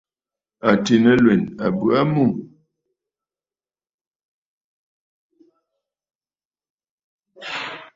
[0.69, 2.23] Àtì nɨlwèn a bə aa mû.